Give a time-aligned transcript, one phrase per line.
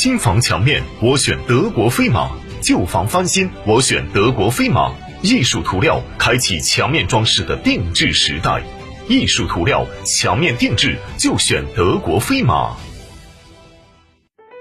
[0.00, 2.28] 新房墙面，我选德国飞马；
[2.62, 4.92] 旧房翻新，我选德国飞马。
[5.22, 8.62] 艺术涂料开启墙面装饰的定制时代，
[9.08, 12.76] 艺术涂料墙面定制就选德国飞马。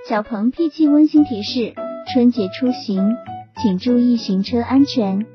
[0.10, 1.76] 小鹏 P7 温馨提示：
[2.12, 3.16] 春节出行，
[3.62, 5.28] 请注意行车安全。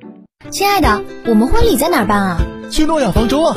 [0.50, 2.39] 亲爱的，我们婚礼在哪儿办啊？
[2.72, 3.56] 去诺亚方舟啊！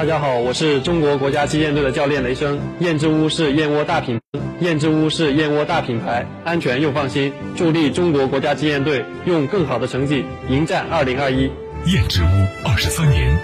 [0.00, 2.58] 大家好，我是中国国家击剑队的教练雷声。
[2.78, 4.18] 燕之屋是燕窝大品，
[4.60, 11.50] 燕之屋是燕窝大品牌，安全又放心，助力中国国家击剑队用更好的成绩迎战二零二一。
[11.84, 12.26] 燕之屋
[12.64, 13.19] 二十三年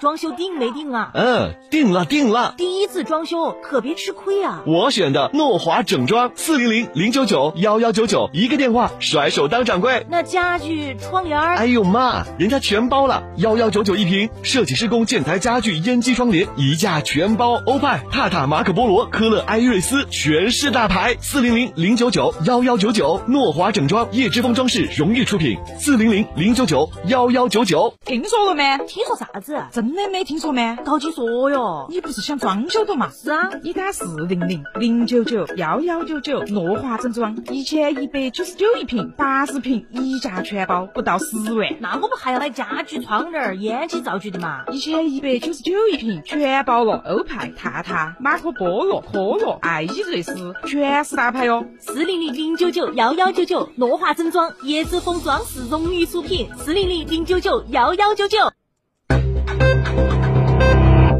[0.00, 1.10] 装修定没定啊？
[1.14, 2.54] 嗯，定了定了。
[2.56, 4.62] 第一次装修可别吃亏啊！
[4.66, 10.06] 我选的诺华整装，四零零零九九幺幺九九，一个电话，甩手当掌柜。
[10.08, 17.60] 那家具、窗帘哎呦妈，人家全包了，幺幺九九一平，设计施工、建材、家具、烟机、窗帘一价全包。
[17.66, 21.16] 欧派、帕塔、马可波罗、科勒、艾瑞斯，全是大牌。
[21.20, 25.58] 四零零零九九幺幺九九，诺华整装，叶之峰装饰荣誉出品。
[25.78, 28.78] 四零零零九九幺幺九九，听说了没？
[28.86, 29.58] 听说啥子？
[29.72, 30.76] 真的没听说吗？
[30.84, 31.86] 赶紧说哟！
[31.90, 33.10] 你不是想装修的嘛？
[33.10, 41.68] 是啊，你打四零零零九九幺幺九九，诺华整装，一千一百九十九一平，八十平一价全包，不到十万。
[41.80, 44.64] 那我们还要买家具、窗帘、烟机、灶具的嘛？
[44.72, 47.02] 一千一百九十九一平，全包了。
[47.06, 51.64] 欧派、塔塔、马可波罗、科罗、爱依瑞斯，全是大牌哟。
[51.78, 56.48] 四零零零九九幺幺九九，诺华整装，椰子风装饰荣誉出品。
[56.58, 58.38] 四零零零九九幺幺九九。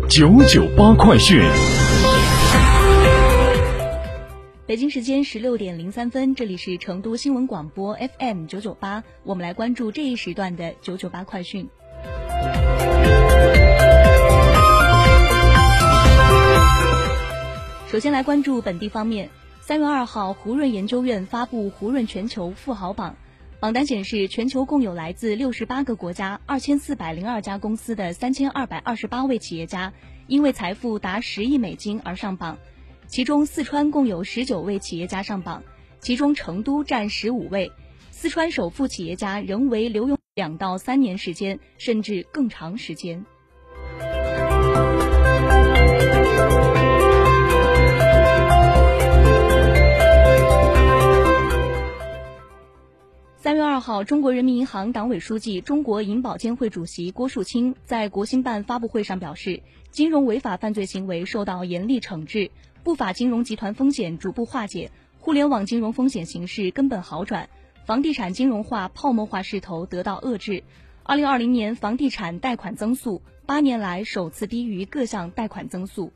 [0.09, 1.39] 九九八快讯。
[4.65, 11.69] 北京时间十六点零三分，这里是成都新闻广播 FM 九九八，我们来关注这一时段的九九八快讯。
[17.91, 19.29] 首先来关注本地方面，
[19.61, 23.15] 三月二号，胡润研究院发布胡润全球富豪榜。
[23.61, 29.93] 榜单显示，全球共有来自六十八个国家、二千四百零二家公司的三千二百二十八位企业家，
[30.29, 32.57] 因为财富达十亿美金而上榜。
[33.09, 35.65] 其中，四川共有十九位企业家上榜，
[35.99, 37.73] 其中成都占十五位。
[38.13, 43.25] 四川首富企业家仍为留用两到三年时间，甚至更长时间。
[54.05, 62.51] 中国人民银行党委书记、中国银保监会主席郭树清在国新办发布会上表示，金融违法犯罪行为受到严厉惩治，
[62.83, 67.49] 不法金融集团风险逐步化解，互联网金融风险形势根本好转，
[67.85, 70.63] 房地产金融化泡沫化势头得到遏制。
[71.03, 76.13] 二零二零年房地产贷款增速八年来首次低于各项贷款增速。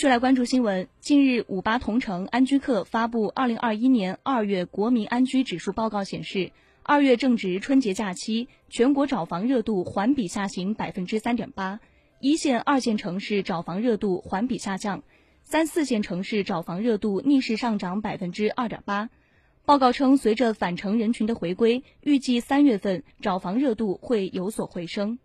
[0.00, 0.88] 续来关注新闻。
[1.00, 6.52] 近日，五八同城安居客发布二零二一年二月国民安居指数报告显示，
[6.82, 11.80] 二月正值春节假期，全国找房热度环比下行百分之三点八，
[12.18, 15.02] 一线、二线城市找房热度环比下降，
[15.42, 19.10] 三四线城市找房热度逆势上涨百分之二点八。
[19.66, 25.18] 报告称，随着返程人群的回归，预计三月份找房热度会有所回升。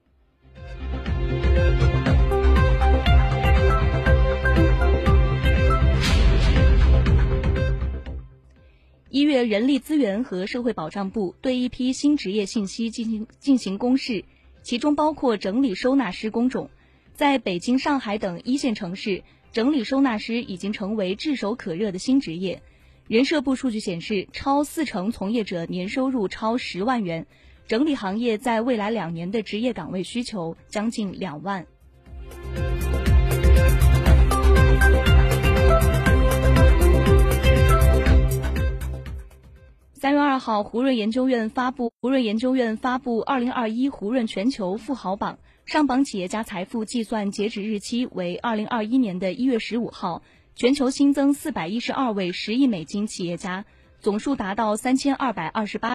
[9.15, 14.25] 一月，人力资源和社会保障部对一批新职业信息进行进行公示，
[14.61, 16.69] 其中包括整理收纳师工种。
[17.13, 19.23] 在北京、上海等一线城市，
[19.53, 22.61] 整理收纳师已经成为炙手可热的新职业。
[23.07, 27.25] 人社部数据显示，超四成从业者年收入超十万元，
[27.69, 31.65] 整理行业在未来两年的职业岗位需求将近两万。
[40.05, 50.21] 三月二号，胡润研究院发布胡润研究院发布二零二一胡润全球富豪榜，上榜企业家财富计算截止日期为二零二一年的一月十五号，
[50.55, 53.65] 全球新增四百一十二位十亿美金企业家，
[53.99, 55.89] 总数达到三千二百二十八。